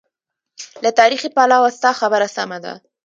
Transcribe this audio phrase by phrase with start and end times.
[0.83, 2.73] له تاریخي پلوه ستا خبره سمه ده.